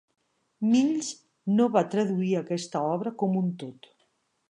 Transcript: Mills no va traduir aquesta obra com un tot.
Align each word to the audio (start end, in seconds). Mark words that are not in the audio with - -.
Mills 0.69 1.09
no 1.59 1.69
va 1.77 1.85
traduir 1.93 2.33
aquesta 2.43 2.85
obra 2.97 3.17
com 3.23 3.41
un 3.45 3.57
tot. 3.65 3.97